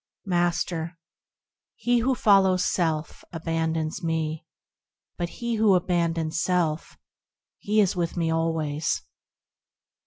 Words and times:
Master. 0.25 0.97
He 1.75 1.99
who 1.99 2.15
follows 2.15 2.65
self, 2.65 3.23
abandons 3.31 4.03
me; 4.03 4.47
But 5.15 5.29
he 5.29 5.57
who 5.57 5.75
abandons 5.75 6.41
self, 6.41 6.93
lo! 6.93 6.97
he 7.59 7.79
is 7.81 7.95
with 7.95 8.17
me 8.17 8.31
always. 8.31 9.03